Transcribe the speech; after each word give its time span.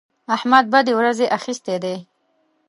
احمد 0.35 0.65
بدې 0.73 0.93
ورځې 0.99 1.25
اخيستی 1.37 1.75
دی. 1.83 1.95